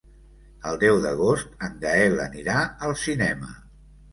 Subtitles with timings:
[0.69, 2.59] El deu d'agost en Gaël anirà
[2.89, 3.53] al cinema.